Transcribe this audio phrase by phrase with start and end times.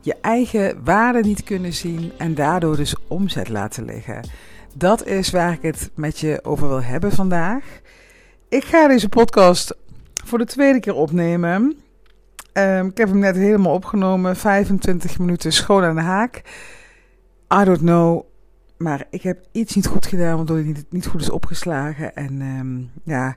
[0.00, 4.28] je eigen waarde niet kunnen zien en daardoor dus omzet laten liggen.
[4.74, 7.64] Dat is waar ik het met je over wil hebben vandaag.
[8.48, 9.76] Ik ga deze podcast
[10.24, 11.76] voor de tweede keer opnemen.
[12.52, 16.42] Um, ik heb hem net helemaal opgenomen, 25 minuten schoon aan de haak.
[17.60, 18.22] I don't know,
[18.76, 22.14] maar ik heb iets niet goed gedaan, waardoor het niet, niet goed is opgeslagen.
[22.14, 23.36] En um, ja,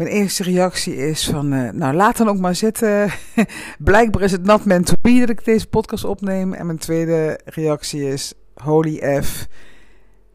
[0.00, 3.10] mijn eerste reactie is van, uh, nou laat dan ook maar zitten.
[3.78, 6.52] Blijkbaar is het not meant dat ik deze podcast opneem.
[6.52, 9.46] En mijn tweede reactie is, holy F,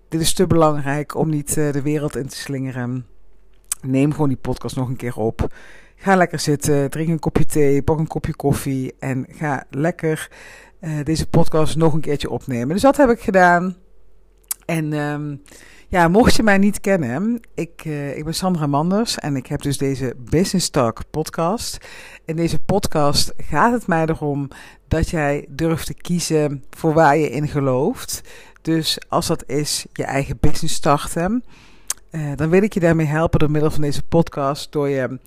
[0.09, 3.05] dit is te belangrijk om niet uh, de wereld in te slingeren.
[3.81, 5.53] Neem gewoon die podcast nog een keer op.
[5.95, 10.31] Ga lekker zitten, drink een kopje thee, pak een kopje koffie en ga lekker
[10.81, 12.69] uh, deze podcast nog een keertje opnemen.
[12.69, 13.75] Dus dat heb ik gedaan.
[14.65, 15.41] En um,
[15.95, 19.61] ja, mocht je mij niet kennen, ik, uh, ik ben Sandra Manders en ik heb
[19.61, 21.77] dus deze Business Talk podcast.
[22.25, 24.47] In deze podcast gaat het mij erom
[24.87, 28.21] dat jij durft te kiezen voor waar je in gelooft.
[28.61, 31.43] Dus als dat is je eigen business starten,
[32.11, 35.19] uh, dan wil ik je daarmee helpen door middel van deze podcast, door je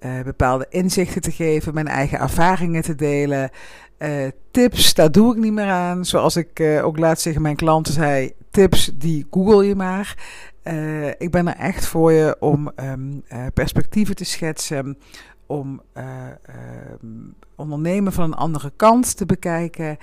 [0.00, 3.50] uh, bepaalde inzichten te geven, mijn eigen ervaringen te delen.
[3.98, 6.04] Uh, tips, daar doe ik niet meer aan.
[6.04, 10.16] Zoals ik uh, ook laatst tegen mijn klanten zei, tips die google je maar.
[10.64, 14.98] Uh, ik ben er echt voor je om um, perspectieven te schetsen,
[15.46, 15.82] om
[17.02, 19.96] um, ondernemen van een andere kant te bekijken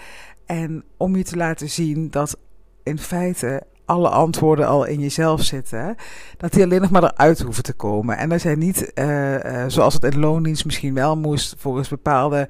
[0.46, 2.38] en om je te laten zien dat
[2.84, 5.96] in feite alle antwoorden al in jezelf zitten.
[6.38, 8.18] Dat die alleen nog maar eruit hoeven te komen.
[8.18, 12.48] En dat jij niet, uh, uh, zoals het in loondienst misschien wel moest, volgens bepaalde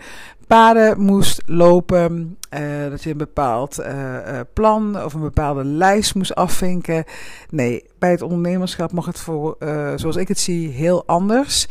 [0.47, 2.38] paden moest lopen.
[2.53, 3.83] Uh, dat je een bepaald
[4.53, 7.03] plan of een bepaalde lijst moest afvinken.
[7.49, 9.58] Nee, bij het ondernemerschap mag het voor,
[9.95, 11.67] zoals ik het zie, heel anders.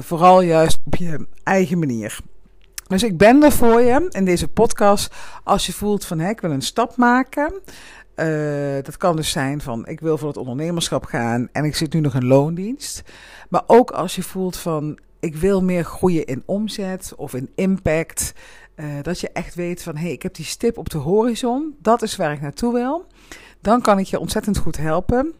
[0.00, 2.20] vooral juist op je eigen manier.
[2.88, 6.40] Dus ik ben er voor je in deze podcast als je voelt van hé, ik
[6.40, 7.60] wil een stap maken.
[8.20, 11.92] Uh, dat kan dus zijn van ik wil voor het ondernemerschap gaan en ik zit
[11.92, 13.02] nu nog in loondienst.
[13.48, 18.32] Maar ook als je voelt van ik wil meer groeien in omzet of in impact.
[18.76, 21.76] Uh, dat je echt weet van hé, hey, ik heb die stip op de horizon.
[21.82, 23.06] Dat is waar ik naartoe wil.
[23.60, 25.34] Dan kan ik je ontzettend goed helpen.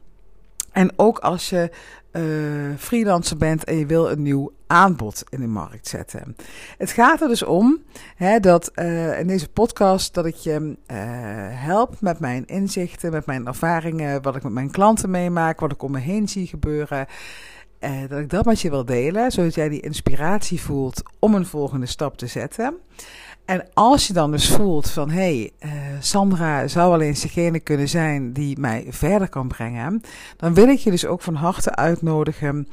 [0.72, 1.70] En ook als je
[2.12, 6.36] uh, freelancer bent en je wil een nieuw aanbod in de markt zetten.
[6.78, 7.82] Het gaat er dus om
[8.16, 10.96] hè, dat uh, in deze podcast dat ik je uh,
[11.50, 15.82] help met mijn inzichten, met mijn ervaringen, wat ik met mijn klanten meemaak, wat ik
[15.82, 17.06] om me heen zie gebeuren.
[18.08, 21.86] Dat ik dat met je wil delen, zodat jij die inspiratie voelt om een volgende
[21.86, 22.76] stap te zetten.
[23.48, 27.60] En als je dan dus voelt van hé, hey, uh, Sandra zou wel eens degene
[27.60, 30.00] kunnen zijn die mij verder kan brengen,
[30.36, 32.68] dan wil ik je dus ook van harte uitnodigen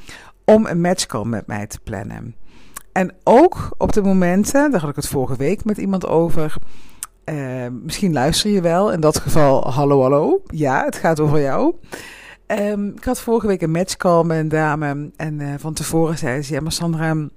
[0.46, 2.36] om een matchcall met mij te plannen.
[2.92, 6.56] En ook op de momenten, daar had ik het vorige week met iemand over.
[7.26, 10.42] Uh, misschien luister je wel, in dat geval hallo hallo.
[10.46, 11.76] Ja, het gaat over jou.
[12.48, 16.42] Um, ik had vorige week een matchcall met een dame en uh, van tevoren zei
[16.42, 17.28] ze, ja maar Sandra,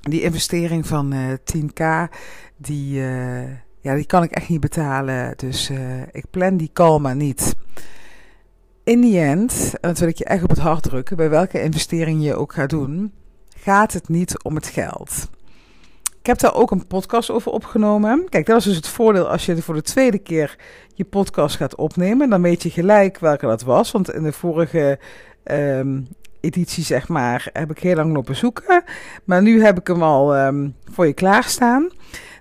[0.00, 2.12] die investering van uh, 10k,
[2.58, 3.42] die, uh,
[3.80, 5.34] ja, die kan ik echt niet betalen.
[5.36, 7.54] Dus uh, ik plan die call maar niet.
[8.84, 11.62] In die end, en dat wil ik je echt op het hart drukken, bij welke
[11.62, 13.12] investering je ook gaat doen,
[13.56, 15.28] gaat het niet om het geld.
[16.20, 18.28] Ik heb daar ook een podcast over opgenomen.
[18.28, 20.56] Kijk, dat is dus het voordeel als je voor de tweede keer
[20.94, 22.30] je podcast gaat opnemen.
[22.30, 23.90] Dan weet je gelijk welke dat was.
[23.90, 24.98] Want in de vorige
[25.44, 26.08] um,
[26.40, 28.82] editie, zeg maar, heb ik heel lang lopen zoeken.
[29.24, 31.90] Maar nu heb ik hem al um, voor je klaarstaan.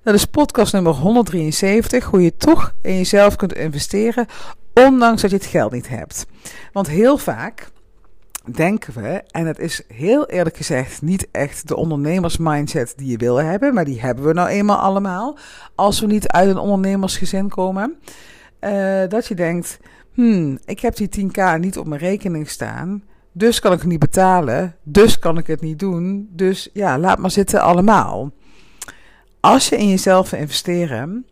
[0.08, 2.06] Dat is podcast nummer 173.
[2.06, 4.26] Hoe je toch in jezelf kunt investeren,
[4.74, 6.26] ondanks dat je het geld niet hebt.
[6.74, 7.70] Want heel vaak
[8.46, 13.36] denken we, en het is heel eerlijk gezegd niet echt de ondernemersmindset die je wil
[13.36, 15.38] hebben, maar die hebben we nou eenmaal allemaal,
[15.76, 17.96] als we niet uit een ondernemersgezin komen,
[18.62, 19.80] uh, dat je denkt,
[20.14, 24.00] hmm, ik heb die 10k niet op mijn rekening staan, dus kan ik het niet
[24.00, 28.32] betalen, dus kan ik het niet doen, dus ja, laat maar zitten allemaal.
[29.40, 31.26] Als je in jezelf wil investeren,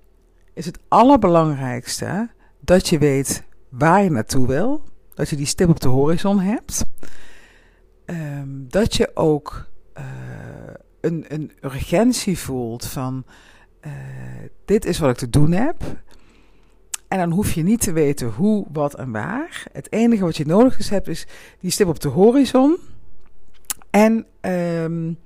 [0.54, 2.30] is het allerbelangrijkste
[2.60, 4.84] dat je weet waar je naartoe wil.
[5.14, 6.86] Dat je die stip op de horizon hebt.
[8.06, 9.68] Um, dat je ook
[9.98, 10.04] uh,
[11.02, 13.26] een, een urgentie voelt van
[13.86, 13.92] uh,
[14.66, 15.84] dit is wat ik te doen heb.
[17.08, 19.64] En dan hoef je niet te weten hoe, wat en waar.
[19.72, 21.28] Het enige wat je nodig is hebt is
[21.60, 22.78] die stip op de horizon.
[23.90, 25.18] En um,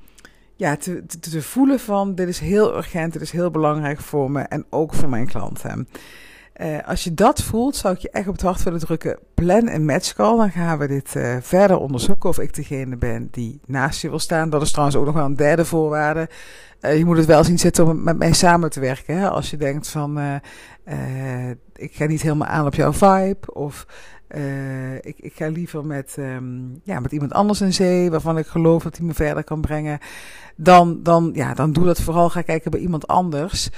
[0.59, 4.41] ja, te, te, voelen van dit is heel urgent, dit is heel belangrijk voor me
[4.41, 5.87] en ook voor mijn klanten.
[6.61, 9.19] Uh, als je dat voelt, zou ik je echt op het hart willen drukken.
[9.33, 10.37] Plan een matchcall.
[10.37, 14.19] Dan gaan we dit uh, verder onderzoeken of ik degene ben die naast je wil
[14.19, 14.49] staan.
[14.49, 16.29] Dat is trouwens ook nog wel een derde voorwaarde.
[16.81, 19.17] Uh, je moet het wel zien zitten om met mij samen te werken.
[19.17, 19.29] Hè?
[19.29, 20.19] Als je denkt van,
[21.75, 23.53] ik ga niet helemaal aan op jouw vibe.
[23.53, 23.85] Of
[25.01, 28.83] ik, ik, ga liever met, um, ja, met iemand anders in zee, waarvan ik geloof
[28.83, 29.99] dat hij me verder kan brengen.
[30.55, 32.29] Dan, dan, ja, dan doe dat vooral.
[32.29, 33.69] Ga kijken bij iemand anders.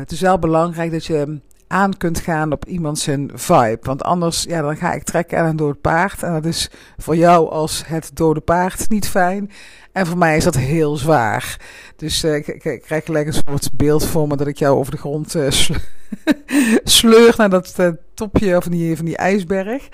[0.00, 1.40] het is wel belangrijk dat je
[1.70, 3.78] aan kunt gaan op iemand zijn vibe.
[3.80, 6.22] Want anders, ja, dan ga ik trekken aan een dood paard.
[6.22, 9.50] En dat is voor jou als het dode paard niet fijn.
[9.92, 11.60] En voor mij is dat heel zwaar.
[11.96, 14.92] Dus uh, ik, ik, krijg gelijk een soort beeld voor me dat ik jou over
[14.92, 15.50] de grond uh,
[16.84, 19.88] sleur naar dat uh, topje van die, van die ijsberg.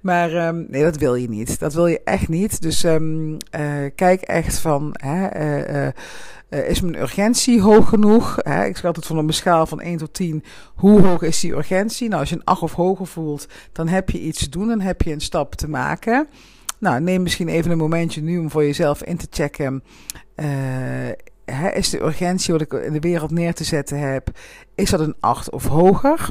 [0.00, 1.58] Maar um, nee, dat wil je niet.
[1.58, 2.62] Dat wil je echt niet.
[2.62, 3.36] Dus um,
[3.94, 4.90] kijk echt van.
[4.92, 5.26] Hè,
[6.52, 8.36] uh, is mijn urgentie hoog genoeg?
[8.36, 8.64] Hè?
[8.64, 10.44] Ik schat het van een schaal van 1 tot 10.
[10.74, 12.08] Hoe hoog is die urgentie?
[12.08, 14.68] Nou, als je een 8 of hoger voelt, dan heb je iets te doen.
[14.68, 16.28] Dan heb je een stap te maken.
[16.78, 19.82] Nou, neem misschien even een momentje nu om voor jezelf in te checken.
[20.36, 20.46] Uh,
[21.44, 24.30] hè, is de urgentie wat ik in de wereld neer te zetten heb,
[24.74, 26.30] is dat een 8 of hoger?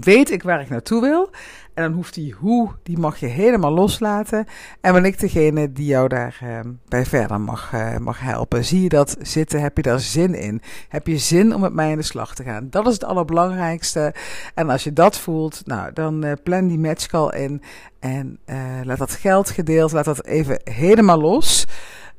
[0.00, 1.30] Weet ik waar ik naartoe wil?
[1.74, 4.46] En dan hoeft die hoe, die mag je helemaal loslaten.
[4.80, 8.64] En ben ik degene die jou daarbij uh, bij verder mag, uh, mag helpen.
[8.64, 9.60] Zie je dat zitten?
[9.60, 10.62] Heb je daar zin in?
[10.88, 12.66] Heb je zin om met mij in de slag te gaan?
[12.70, 14.14] Dat is het allerbelangrijkste.
[14.54, 17.62] En als je dat voelt, nou, dan uh, plan die matchcall in.
[18.00, 21.66] En uh, laat dat geld gedeeld, laat dat even helemaal los.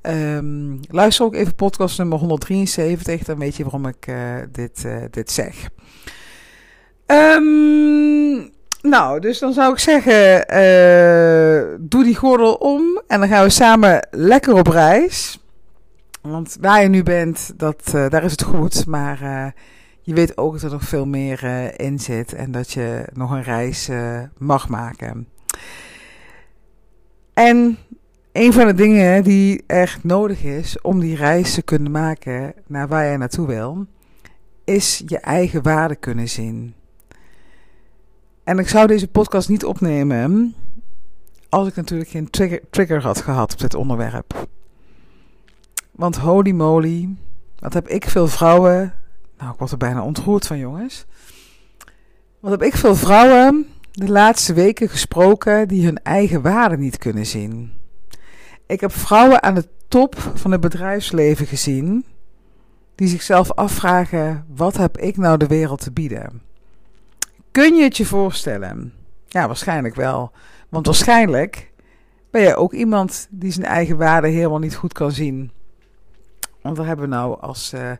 [0.01, 4.13] Um, luister ook even podcast nummer 173, dan weet je waarom ik
[4.51, 5.69] dit, dit zeg.
[7.07, 8.49] Um,
[8.81, 13.49] nou, dus dan zou ik zeggen, uh, doe die gordel om en dan gaan we
[13.49, 15.39] samen lekker op reis.
[16.21, 19.45] Want waar je nu bent, dat, uh, daar is het goed, maar uh,
[20.01, 23.43] je weet ook dat er nog veel meer in zit en dat je nog een
[23.43, 23.89] reis
[24.37, 25.27] mag maken.
[27.33, 27.77] En
[28.31, 32.87] een van de dingen die echt nodig is om die reis te kunnen maken naar
[32.87, 33.85] waar je naartoe wil,
[34.63, 36.75] is je eigen waarde kunnen zien.
[38.47, 40.55] En ik zou deze podcast niet opnemen
[41.49, 42.29] als ik natuurlijk geen
[42.69, 44.47] trigger, had gehad op dit onderwerp.
[45.91, 47.09] Want holy moly,
[47.59, 48.93] wat heb ik veel vrouwen.
[49.37, 51.05] Nou, ik word er bijna ontroerd van, jongens.
[52.39, 57.25] Wat heb ik veel vrouwen de laatste weken gesproken die hun eigen waarde niet kunnen
[57.25, 57.73] zien.
[58.67, 62.05] Ik heb vrouwen aan de top van het bedrijfsleven gezien
[62.95, 66.41] die zichzelf afvragen: wat heb ik nou de wereld te bieden?
[67.57, 68.93] Kun je het je voorstellen?
[69.27, 70.31] Ja, waarschijnlijk wel.
[70.69, 71.71] Want waarschijnlijk
[72.31, 75.51] ben je ook iemand die zijn eigen waarde helemaal niet goed kan zien.
[76.61, 77.91] Want daar hebben we nou als, uh,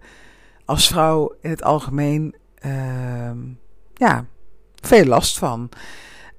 [0.65, 3.31] als vrouw in het algemeen uh,
[3.93, 4.25] ja,
[4.75, 5.69] veel last van.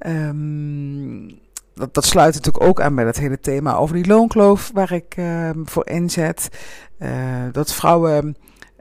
[0.07, 1.39] Um,
[1.75, 5.17] dat, dat, sluit natuurlijk ook aan bij dat hele thema over die loonkloof waar ik
[5.17, 6.49] uh, voor inzet.
[6.99, 7.09] Uh,
[7.53, 8.37] dat vrouwen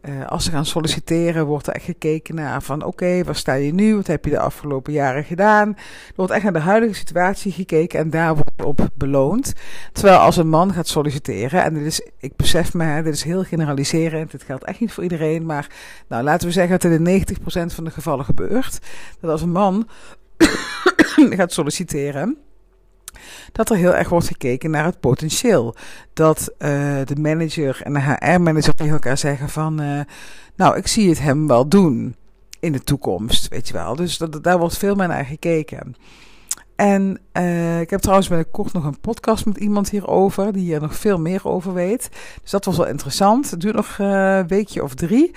[0.05, 3.73] uh, als ze gaan solliciteren, wordt er echt gekeken naar van oké, waar sta je
[3.73, 3.95] nu?
[3.95, 5.67] Wat heb je de afgelopen jaren gedaan?
[5.77, 9.53] Er wordt echt naar de huidige situatie gekeken en daar wordt op beloond.
[9.91, 13.43] Terwijl als een man gaat solliciteren, en dit is, ik besef me, dit is heel
[13.43, 15.67] generaliserend, dit geldt echt niet voor iedereen, maar
[16.07, 17.25] nou, laten we zeggen dat het in
[17.71, 18.79] 90% van de gevallen gebeurt.
[19.19, 19.87] Dat als een man
[21.37, 22.37] gaat solliciteren
[23.51, 25.75] dat er heel erg wordt gekeken naar het potentieel.
[26.13, 26.67] Dat uh,
[27.03, 29.99] de manager en de HR-manager tegen elkaar zeggen van, uh,
[30.55, 32.15] nou, ik zie het hem wel doen
[32.59, 33.95] in de toekomst, weet je wel.
[33.95, 35.95] Dus dat, daar wordt veel meer naar gekeken.
[36.75, 40.95] En uh, ik heb trouwens binnenkort nog een podcast met iemand hierover, die hier nog
[40.95, 42.09] veel meer over weet.
[42.41, 43.51] Dus dat was wel interessant.
[43.51, 45.31] Het duurt nog een weekje of drie.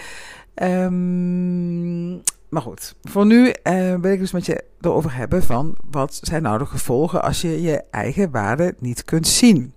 [0.54, 6.20] Um, maar goed, voor nu uh, wil ik dus met je erover hebben van wat
[6.22, 9.74] zijn nou de gevolgen als je je eigen waarde niet kunt zien.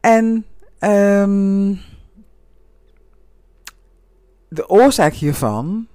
[0.00, 0.44] En
[0.80, 1.80] um,
[4.48, 5.86] de oorzaak hiervan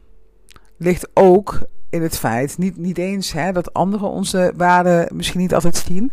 [0.77, 5.53] ligt ook in het feit, niet, niet eens hè, dat anderen onze waarde misschien niet
[5.53, 6.12] altijd zien,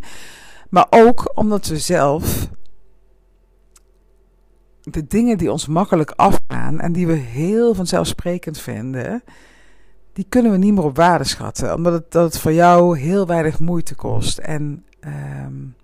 [0.71, 2.49] maar ook omdat we zelf
[4.93, 9.23] de dingen die ons makkelijk afgaan en die we heel vanzelfsprekend vinden,
[10.13, 11.75] die kunnen we niet meer op waarde schatten.
[11.75, 14.39] Omdat het, dat voor jou heel weinig moeite kost.
[14.39, 14.85] En
[15.45, 15.75] um,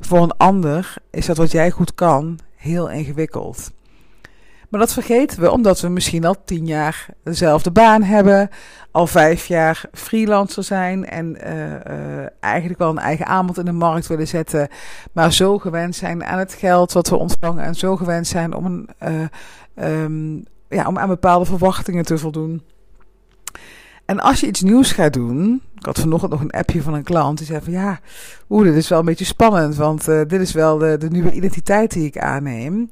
[0.00, 3.70] voor een ander is dat wat jij goed kan heel ingewikkeld.
[4.68, 8.48] Maar dat vergeten we omdat we misschien al tien jaar dezelfde baan hebben,
[8.90, 13.72] al vijf jaar freelancer zijn en uh, uh, eigenlijk wel een eigen aanbod in de
[13.72, 14.68] markt willen zetten,
[15.12, 18.64] maar zo gewend zijn aan het geld wat we ontvangen en zo gewend zijn om,
[18.64, 18.88] een,
[19.76, 22.62] uh, um, ja, om aan bepaalde verwachtingen te voldoen.
[24.04, 25.62] En als je iets nieuws gaat doen.
[25.78, 27.38] Ik had vanochtend nog een appje van een klant.
[27.38, 28.00] Die zei van ja,
[28.48, 29.76] oeh, dit is wel een beetje spannend.
[29.76, 32.90] Want dit is wel de, de nieuwe identiteit die ik aanneem.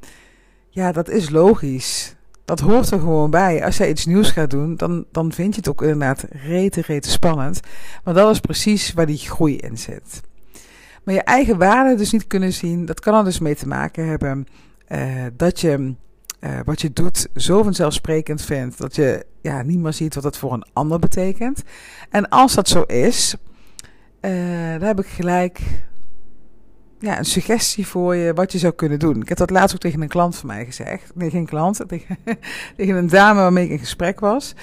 [0.77, 2.15] Ja, dat is logisch.
[2.45, 3.65] Dat hoort er gewoon bij.
[3.65, 7.11] Als jij iets nieuws gaat doen, dan, dan vind je het ook inderdaad rete, rete
[7.11, 7.61] spannend.
[8.05, 10.21] Maar dat is precies waar die groei in zit.
[11.05, 14.07] Maar je eigen waarde dus niet kunnen zien, dat kan er dus mee te maken
[14.09, 14.47] hebben
[14.89, 15.95] uh, dat je
[16.41, 20.37] uh, wat je doet zo vanzelfsprekend vindt dat je ja, niet meer ziet wat het
[20.37, 21.63] voor een ander betekent.
[22.11, 23.37] En als dat zo is,
[24.21, 24.31] uh,
[24.79, 25.61] dan heb ik gelijk
[26.99, 29.21] ja, een suggestie voor je wat je zou kunnen doen.
[29.21, 31.15] Ik heb dat laatst ook tegen een klant van mij gezegd.
[31.15, 32.19] Nee, geen klant, tegen,
[32.77, 34.55] tegen een dame waarmee ik in gesprek was.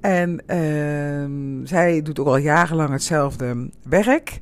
[0.00, 4.40] En uh, zij doet ook al jarenlang hetzelfde werk.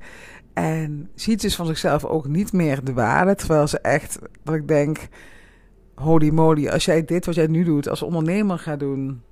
[0.52, 3.34] En ziet dus van zichzelf ook niet meer de waarde.
[3.34, 4.98] Terwijl ze echt, dat ik denk,
[5.94, 9.22] holy moly, als jij dit wat jij nu doet als ondernemer gaat doen,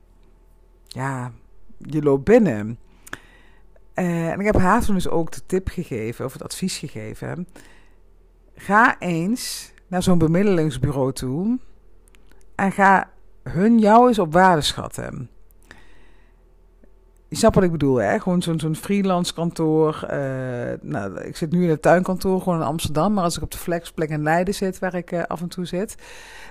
[0.87, 1.33] ja,
[1.79, 2.79] je loopt binnen.
[3.95, 7.47] Uh, en ik heb haar toen dus ook de tip gegeven, of het advies gegeven.
[8.61, 11.59] Ga eens naar zo'n bemiddelingsbureau toe
[12.55, 13.11] en ga
[13.43, 15.31] hun jou eens op waarde schatten.
[17.31, 18.21] Je snapt wat ik bedoel, hè?
[18.21, 20.07] Gewoon zo'n zo'n freelance kantoor.
[20.11, 20.19] Uh,
[20.81, 23.13] nou, ik zit nu in het tuinkantoor, gewoon in Amsterdam.
[23.13, 25.65] Maar als ik op de flexplek in Leiden zit, waar ik uh, af en toe
[25.65, 25.95] zit...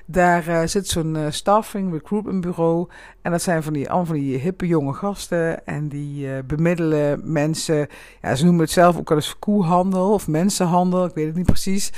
[0.06, 2.88] daar uh, zit zo'n staffing, recruitment bureau.
[3.22, 5.66] En dat zijn van die, allemaal van die hippe jonge gasten.
[5.66, 7.88] En die bemiddelen mensen...
[8.22, 11.06] Ja, ze noemen het zelf ook wel eens koehandel of mensenhandel.
[11.06, 11.92] Ik weet het niet precies.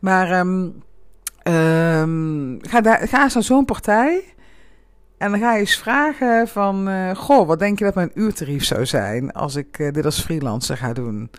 [0.00, 0.82] Maar um,
[1.44, 4.34] um, ga, daar, ga eens naar zo'n partij...
[5.18, 8.64] En dan ga je eens vragen van, uh, goh, wat denk je dat mijn uurtarief
[8.64, 11.30] zou zijn als ik uh, dit als freelancer ga doen?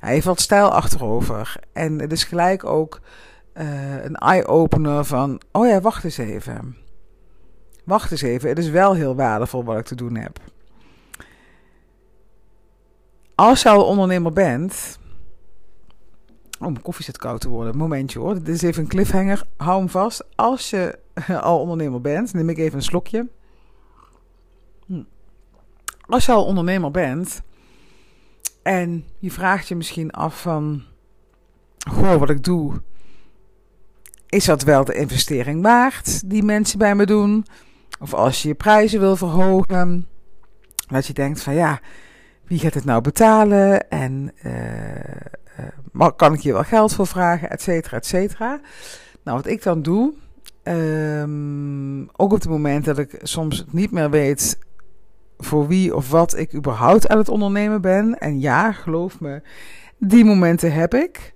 [0.00, 1.56] Ja, je valt stijl achterover.
[1.72, 3.00] En het is gelijk ook
[3.54, 6.76] uh, een eye-opener van, oh ja, wacht eens even.
[7.84, 10.38] Wacht eens even, het is wel heel waardevol wat ik te doen heb.
[13.34, 14.98] Als je al ondernemer bent...
[16.60, 17.76] Oh, mijn koffie zit koud te worden.
[17.76, 18.34] Momentje hoor.
[18.34, 19.42] Dit is even een cliffhanger.
[19.56, 20.24] Hou hem vast.
[20.34, 20.98] Als je
[21.40, 23.28] al ondernemer bent, neem ik even een slokje.
[24.86, 25.02] Hm.
[26.06, 27.42] Als je al ondernemer bent
[28.62, 30.82] en je vraagt je misschien af van,
[31.88, 32.82] goh, wat ik doe,
[34.28, 37.46] is dat wel de investering waard die mensen bij me doen?
[38.00, 40.08] Of als je je prijzen wil verhogen,
[40.88, 41.80] dat je denkt van ja,
[42.44, 43.90] wie gaat het nou betalen?
[43.90, 44.52] En uh,
[45.92, 48.60] uh, kan ik hier wel geld voor vragen, et cetera, et cetera.
[49.22, 50.14] Nou, wat ik dan doe,
[50.68, 54.58] Um, ook op het moment dat ik soms niet meer weet
[55.38, 58.18] voor wie of wat ik überhaupt aan het ondernemen ben.
[58.18, 59.42] En ja, geloof me,
[59.98, 61.32] die momenten heb ik.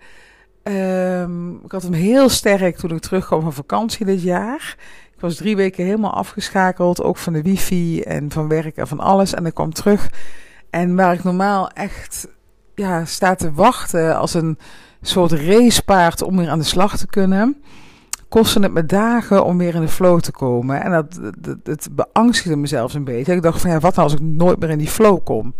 [0.62, 4.76] Um, ik had hem heel sterk toen ik terugkwam van vakantie dit jaar.
[5.14, 9.00] Ik was drie weken helemaal afgeschakeld, ook van de wifi en van werk en van
[9.00, 9.34] alles.
[9.34, 10.10] En ik kwam terug.
[10.70, 12.28] En waar ik normaal echt
[12.74, 14.58] ja, sta te wachten als een
[15.02, 17.62] soort racepaard om weer aan de slag te kunnen
[18.28, 20.82] kostte het me dagen om weer in de flow te komen.
[20.82, 21.20] En dat,
[21.62, 23.34] dat, beangstigde me zelfs een beetje.
[23.34, 25.54] Ik dacht van ja, wat nou als ik nooit meer in die flow kom?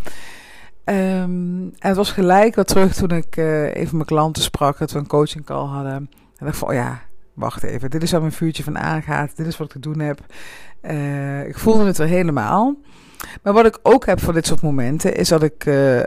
[0.84, 4.92] Um, en het was gelijk wat terug toen ik uh, even mijn klanten sprak, dat
[4.92, 5.92] we een coaching call hadden.
[6.36, 7.00] En dacht van, oh ja,
[7.32, 9.98] wacht even, dit is waar mijn vuurtje van aangaat, dit is wat ik te doen
[9.98, 10.20] heb.
[10.82, 12.76] Uh, ik voelde het er helemaal.
[13.42, 16.00] Maar wat ik ook heb voor dit soort momenten is dat ik uh,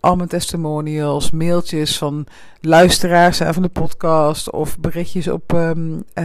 [0.00, 2.26] al mijn testimonials, mailtjes van
[2.60, 6.24] luisteraars van de podcast of berichtjes op um, uh,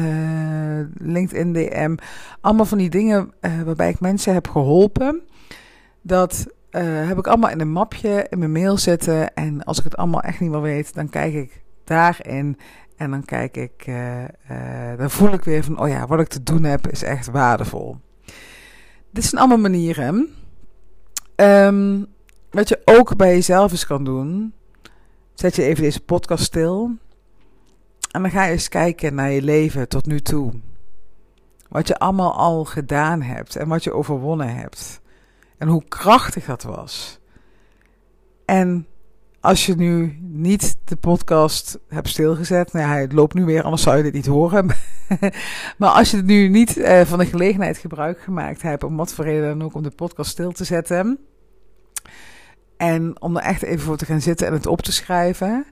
[0.98, 1.96] LinkedIn DM,
[2.42, 3.34] allemaal van die dingen
[3.66, 5.22] waarbij ik mensen heb geholpen.
[6.02, 6.48] Dat
[7.08, 9.34] heb ik allemaal in een mapje in mijn mail zitten.
[9.34, 12.58] En als ik het allemaal echt niet meer weet, dan kijk ik daarin.
[12.98, 13.92] En dan kijk ik,
[14.98, 17.98] dan voel ik weer van, oh ja, wat ik te doen heb is echt waardevol.
[19.14, 20.36] Dit zijn allemaal manieren.
[21.36, 22.08] Um,
[22.52, 24.54] wat je ook bij jezelf eens kan doen.
[25.34, 26.92] Zet je even deze podcast stil.
[28.12, 30.54] En dan ga je eens kijken naar je leven tot nu toe.
[31.70, 33.56] Wat je allemaal al gedaan hebt.
[33.56, 35.02] En wat je overwonnen hebt.
[35.58, 37.20] En hoe krachtig dat was.
[38.46, 38.88] En
[39.44, 43.82] als je nu niet de podcast hebt stilgezet, nou ja, het loopt nu weer, anders
[43.82, 44.66] zou je dit niet horen.
[45.78, 49.14] maar als je het nu niet uh, van de gelegenheid gebruik gemaakt hebt, om wat
[49.14, 51.20] voor reden dan ook, om de podcast stil te zetten.
[52.78, 55.66] En om er echt even voor te gaan zitten en het op te schrijven.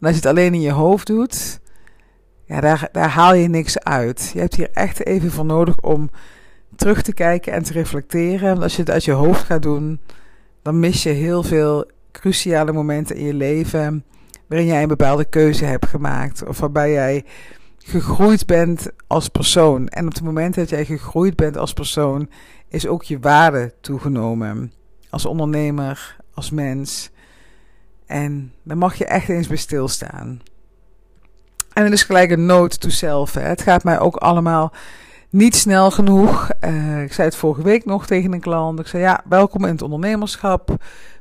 [0.00, 1.60] En als je het alleen in je hoofd doet,
[2.44, 4.30] ja, daar, daar haal je niks uit.
[4.34, 6.10] Je hebt hier echt even voor nodig om
[6.76, 8.48] terug te kijken en te reflecteren.
[8.48, 10.00] Want als je het uit je hoofd gaat doen,
[10.62, 14.04] dan mis je heel veel cruciale momenten in je leven
[14.48, 17.24] waarin jij een bepaalde keuze hebt gemaakt of waarbij jij
[17.78, 19.88] gegroeid bent als persoon.
[19.88, 22.30] En op het moment dat jij gegroeid bent als persoon,
[22.68, 24.72] is ook je waarde toegenomen
[25.10, 27.10] als ondernemer, als mens.
[28.06, 30.40] En daar mag je echt eens bij stilstaan.
[31.72, 33.34] En het is gelijk een note to self.
[33.34, 33.40] Hè.
[33.40, 34.72] Het gaat mij ook allemaal
[35.30, 36.50] niet snel genoeg.
[36.60, 38.80] Uh, ik zei het vorige week nog tegen een klant.
[38.80, 40.76] Ik zei ja, welkom in het ondernemerschap.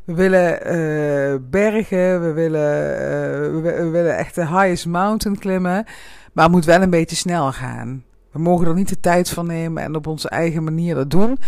[0.05, 5.85] We willen uh, bergen, we willen, uh, we, willen echt de highest mountain klimmen.
[6.33, 8.03] Maar het moet wel een beetje snel gaan.
[8.31, 11.39] We mogen er niet de tijd van nemen en op onze eigen manier dat doen.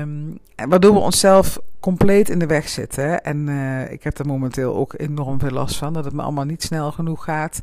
[0.00, 3.24] Um, waardoor we onszelf compleet in de weg zitten.
[3.24, 5.92] En uh, ik heb er momenteel ook enorm veel last van.
[5.92, 7.62] Dat het me allemaal niet snel genoeg gaat.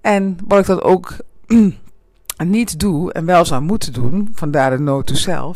[0.00, 1.16] En wat ik dat ook
[2.44, 5.54] niet doe en wel zou moeten doen, vandaar de note to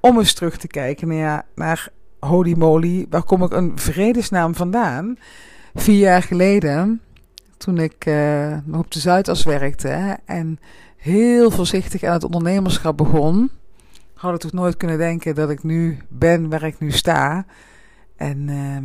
[0.00, 1.88] om eens terug te kijken naar, naar
[2.26, 5.16] holy moly, waar kom ik een vredesnaam vandaan?
[5.74, 7.00] Vier jaar geleden,
[7.56, 8.06] toen ik
[8.64, 10.58] nog op de Zuidas werkte en
[10.96, 13.50] heel voorzichtig aan het ondernemerschap begon,
[14.14, 17.46] had ik toch nooit kunnen denken dat ik nu ben waar ik nu sta.
[18.16, 18.76] En uh,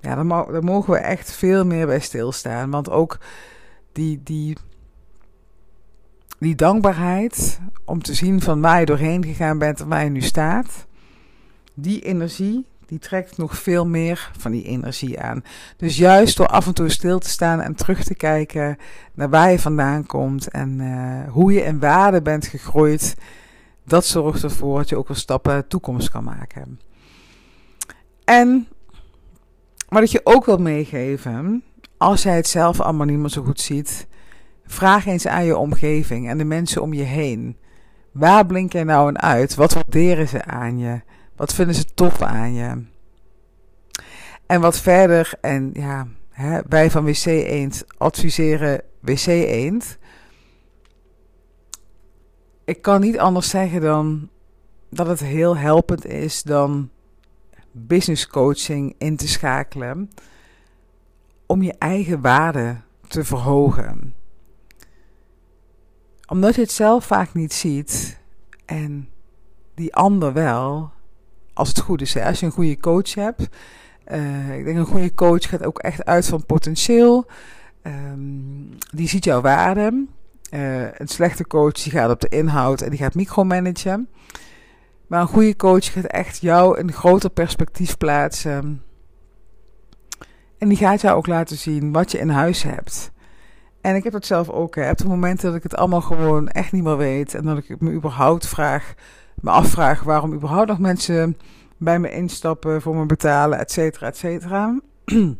[0.00, 2.70] ja, daar, daar mogen we echt veel meer bij stilstaan.
[2.70, 3.18] Want ook
[3.92, 4.56] die, die,
[6.38, 10.20] die dankbaarheid om te zien van waar je doorheen gegaan bent en waar je nu
[10.20, 10.86] staat,
[11.80, 15.44] die energie, die trekt nog veel meer van die energie aan.
[15.76, 18.76] Dus juist door af en toe stil te staan en terug te kijken
[19.14, 23.14] naar waar je vandaan komt en uh, hoe je in waarde bent gegroeid,
[23.84, 26.80] dat zorgt ervoor dat je ook wel stappen toekomst kan maken.
[28.24, 28.68] En
[29.88, 31.62] wat ik je ook wil meegeven,
[31.96, 34.06] als jij het zelf allemaal niet meer zo goed ziet,
[34.66, 37.56] vraag eens aan je omgeving en de mensen om je heen.
[38.12, 39.54] Waar blink jij nou in uit?
[39.54, 41.00] Wat waarderen ze aan je?
[41.38, 42.84] Wat vinden ze tof aan je?
[44.46, 49.98] En wat verder, en ja, hè, wij van WC Eend adviseren WC Eend.
[52.64, 54.28] Ik kan niet anders zeggen dan
[54.90, 56.90] dat het heel helpend is dan
[57.72, 60.10] business coaching in te schakelen
[61.46, 62.76] om je eigen waarde
[63.06, 64.14] te verhogen.
[66.26, 68.20] Omdat je het zelf vaak niet ziet
[68.64, 69.08] en
[69.74, 70.92] die ander wel,
[71.58, 72.14] als het goed is.
[72.14, 72.24] Hè?
[72.24, 73.48] Als je een goede coach hebt,
[74.06, 77.26] uh, ik denk een goede coach gaat ook echt uit van potentieel.
[77.82, 80.06] Um, die ziet jouw waarde.
[80.50, 84.08] Uh, een slechte coach die gaat op de inhoud en die gaat micromanagen.
[85.06, 88.82] Maar een goede coach gaat echt jou een groter perspectief plaatsen.
[90.58, 93.10] En die gaat jou ook laten zien wat je in huis hebt.
[93.80, 94.74] En ik heb dat zelf ook.
[94.74, 94.90] Hè.
[94.90, 97.34] Op het moment dat ik het allemaal gewoon echt niet meer weet.
[97.34, 98.94] En dat ik me überhaupt vraag,
[99.42, 101.36] me afvraag waarom überhaupt nog mensen
[101.76, 104.80] bij me instappen, voor me betalen, et cetera, et cetera.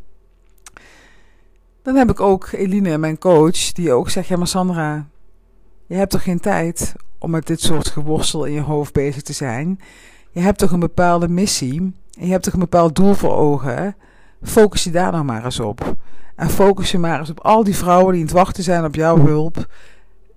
[1.82, 5.06] Dan heb ik ook Eline, mijn coach, die ook zegt: Ja, maar Sandra,
[5.86, 9.32] je hebt toch geen tijd om met dit soort geworstel in je hoofd bezig te
[9.32, 9.80] zijn?
[10.30, 11.80] Je hebt toch een bepaalde missie?
[12.18, 13.96] En je hebt toch een bepaald doel voor ogen?
[14.42, 15.96] Focus je daar nou maar eens op.
[16.36, 18.94] En focus je maar eens op al die vrouwen die in het wachten zijn op
[18.94, 19.56] jouw hulp.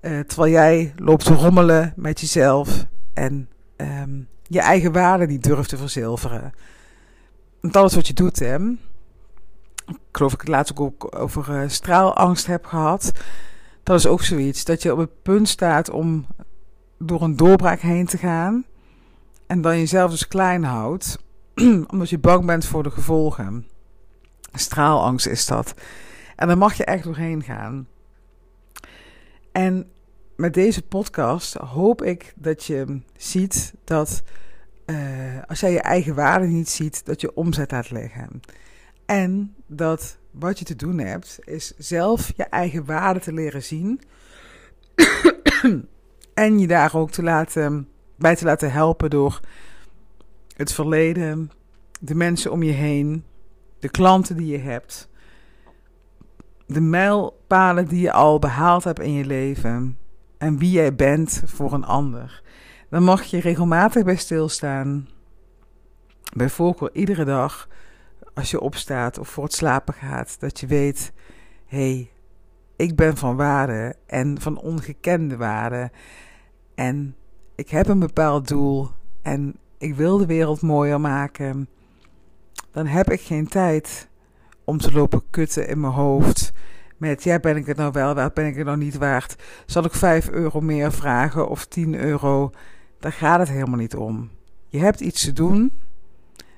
[0.02, 5.70] Uh, terwijl jij loopt te rommelen met jezelf en um, je eigen waarde niet durft
[5.70, 6.54] te verzilveren.
[7.62, 8.58] Want alles wat je doet, hè.
[9.86, 13.12] Ik geloof ik het laatst ook over uh, straalangst heb gehad.
[13.84, 14.66] Dat is ook zoiets.
[14.66, 16.26] Dat je op het punt staat om
[16.98, 18.66] door een doorbraak heen te gaan.
[19.48, 21.24] En dan jezelf dus klein houdt.
[21.92, 23.68] omdat je bang bent voor de gevolgen.
[24.54, 25.74] Straalangst is dat.
[26.36, 27.88] En daar mag je echt doorheen gaan.
[29.52, 29.92] En
[30.42, 34.24] met deze podcast hoop ik dat je ziet dat
[34.86, 34.98] uh,
[35.48, 38.42] als jij je eigen waarde niet ziet, dat je omzet laat leggen.
[39.06, 44.02] En dat wat je te doen hebt, is zelf je eigen waarde te leren zien.
[46.34, 49.40] en je daar ook te laten, bij te laten helpen door
[50.56, 51.52] het verleden,
[52.00, 53.24] de mensen om je heen,
[53.80, 55.10] de klanten die je hebt,
[56.66, 60.00] de mijlpalen die je al behaald hebt in je leven
[60.42, 62.42] en wie jij bent voor een ander.
[62.90, 65.08] Dan mag je regelmatig bij stilstaan.
[66.36, 67.68] Bij voorkeur iedere dag
[68.34, 71.12] als je opstaat of voor het slapen gaat, dat je weet:
[71.66, 72.12] hé, hey,
[72.76, 75.92] ik ben van waarde en van ongekende waarde.
[76.76, 77.16] En
[77.56, 78.90] ik heb een bepaald doel
[79.22, 81.68] en ik wil de wereld mooier maken
[82.72, 84.10] dan heb ik geen tijd
[84.64, 86.52] om te lopen kutten in mijn hoofd.
[87.02, 89.36] Met, ja, ben ik het nou wel waard, ben ik het nou niet waard?
[89.66, 92.52] Zal ik 5 euro meer vragen of 10 euro?
[93.00, 94.30] Daar gaat het helemaal niet om.
[94.68, 95.72] Je hebt iets te doen,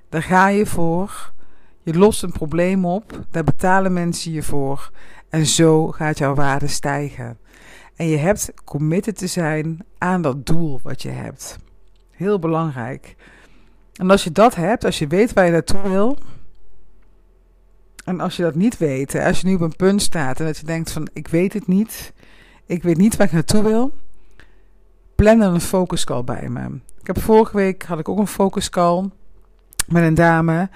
[0.10, 1.32] daar ga je voor.
[1.82, 4.92] Je lost een probleem op, daar betalen mensen je voor.
[5.30, 7.38] En zo gaat jouw waarde stijgen.
[7.96, 11.58] En je hebt committed te zijn aan dat doel wat je hebt.
[12.12, 13.16] Heel belangrijk.
[13.94, 16.18] En als je dat hebt, als je weet waar je naartoe wil.
[18.04, 20.58] En als je dat niet weet, als je nu op een punt staat en dat
[20.58, 22.14] je denkt van ik weet het niet.
[22.66, 23.94] Ik weet niet waar ik naartoe wil.
[25.16, 26.80] Plan dan een focus call bij me.
[27.00, 29.10] Ik heb vorige week had ik ook een focus call
[29.88, 30.70] met een dame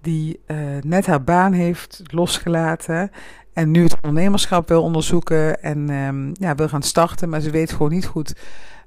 [0.00, 3.10] die uh, net haar baan heeft losgelaten.
[3.52, 7.28] En nu het ondernemerschap wil onderzoeken en um, ja, wil gaan starten.
[7.28, 8.34] Maar ze weet gewoon niet goed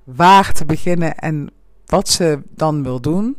[0.04, 1.50] waar te beginnen en
[1.86, 3.38] wat ze dan wil doen.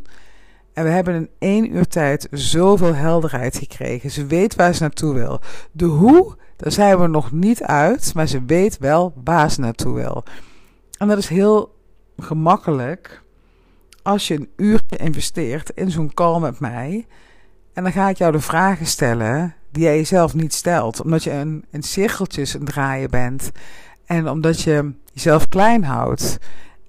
[0.75, 4.11] En we hebben in één uur tijd zoveel helderheid gekregen.
[4.11, 5.41] Ze weet waar ze naartoe wil.
[5.73, 9.95] De hoe, daar zijn we nog niet uit, maar ze weet wel waar ze naartoe
[9.95, 10.25] wil.
[10.99, 11.75] En dat is heel
[12.17, 13.23] gemakkelijk
[14.03, 17.07] als je een uurtje investeert in zo'n call met mij.
[17.73, 21.03] En dan ga ik jou de vragen stellen die jij jezelf niet stelt.
[21.03, 23.51] Omdat je een, in cirkeltjes aan draaien bent.
[24.07, 26.39] En omdat je jezelf klein houdt.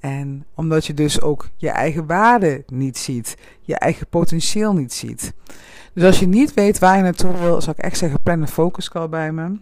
[0.05, 3.37] En omdat je dus ook je eigen waarde niet ziet.
[3.61, 5.33] Je eigen potentieel niet ziet.
[5.93, 8.47] Dus als je niet weet waar je naartoe wil, zou ik echt zeggen: plan een
[8.47, 9.59] focus call bij me.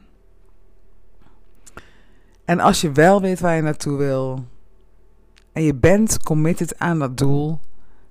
[2.45, 4.45] En als je wel weet waar je naartoe wil.
[5.51, 7.59] En je bent committed aan dat doel.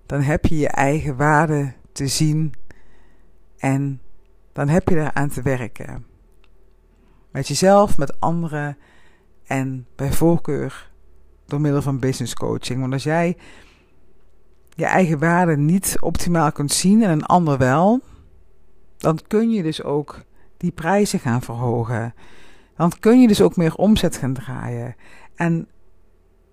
[0.07, 2.55] Dan heb je je eigen waarde te zien.
[3.59, 4.01] En
[4.53, 6.07] dan heb je eraan te werken.
[7.31, 8.77] Met jezelf, met anderen
[9.45, 10.91] en bij voorkeur
[11.52, 12.80] door middel van business coaching.
[12.80, 13.36] Want als jij
[14.74, 18.00] je eigen waarde niet optimaal kunt zien en een ander wel,
[18.96, 20.20] dan kun je dus ook
[20.56, 22.14] die prijzen gaan verhogen.
[22.76, 24.96] Dan kun je dus ook meer omzet gaan draaien.
[25.34, 25.68] En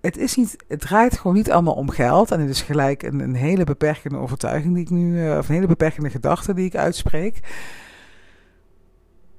[0.00, 2.30] het, is niet, het draait gewoon niet allemaal om geld.
[2.30, 5.54] En het is gelijk een, een hele beperkende overtuiging die ik nu, eh, of een
[5.54, 7.40] hele beperkende gedachte die ik uitspreek.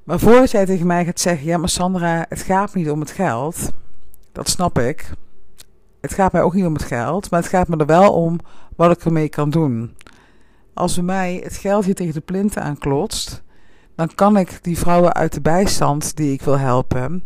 [0.04, 3.12] Maar voordat jij tegen mij gaat zeggen: Ja, maar Sandra, het gaat niet om het
[3.12, 3.72] geld.
[4.32, 5.12] Dat snap ik.
[6.02, 8.40] Het gaat mij ook niet om het geld, maar het gaat me er wel om
[8.76, 9.96] wat ik ermee kan doen.
[10.74, 13.44] Als bij mij het geld hier tegen de plinten aanklotst,
[13.96, 17.24] dan kan ik die vrouwen uit de bijstand die ik wil helpen,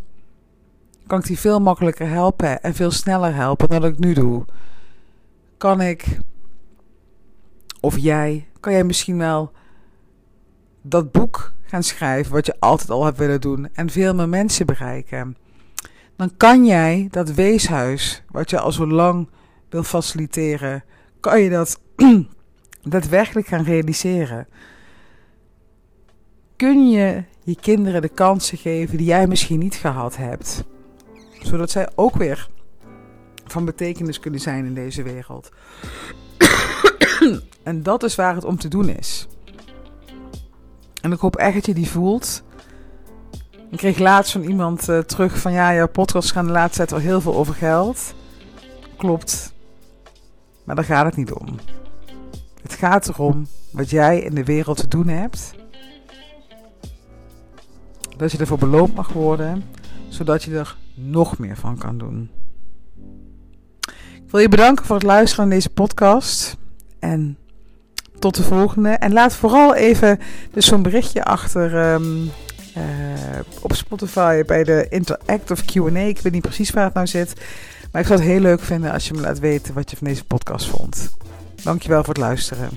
[1.08, 4.46] kan ik die veel makkelijker helpen en veel sneller helpen dan ik nu doe.
[5.58, 6.20] Kan ik,
[7.80, 9.52] of jij, kan jij misschien wel
[10.82, 14.66] dat boek gaan schrijven wat je altijd al hebt willen doen en veel meer mensen
[14.66, 15.38] bereiken.
[16.16, 19.30] Dan kan jij dat weeshuis wat je al zo lang
[19.70, 20.84] wil faciliteren,
[21.20, 21.80] kan je dat
[22.84, 24.48] daadwerkelijk gaan realiseren.
[26.56, 30.64] Kun je je kinderen de kansen geven die jij misschien niet gehad hebt,
[31.42, 32.50] zodat zij ook weer
[33.46, 35.52] van betekenis kunnen zijn in deze wereld.
[37.64, 39.28] en dat is waar het om te doen is.
[41.02, 42.44] En ik hoop echt dat je die voelt.
[43.72, 46.92] Ik kreeg laatst van iemand uh, terug van ja, jouw podcast gaan de laatste tijd
[46.92, 48.14] al heel veel over geld.
[48.98, 49.54] Klopt.
[50.64, 51.60] Maar daar gaat het niet om.
[52.62, 55.54] Het gaat erom wat jij in de wereld te doen hebt.
[58.18, 59.64] Dat je ervoor beloond mag worden,
[60.08, 62.30] zodat je er nog meer van kan doen.
[64.14, 66.58] Ik wil je bedanken voor het luisteren naar deze podcast.
[67.00, 67.38] En
[68.20, 68.90] tot de volgende.
[68.90, 70.20] En laat vooral even
[70.52, 72.32] dus zo'n berichtje achter um,
[72.78, 72.84] uh,
[73.62, 76.00] op Spotify bij de Interactive Q&A.
[76.00, 77.34] Ik weet niet precies waar het nou zit.
[77.92, 80.08] Maar ik zou het heel leuk vinden als je me laat weten wat je van
[80.08, 81.16] deze podcast vond.
[81.64, 82.70] Dankjewel voor het luisteren.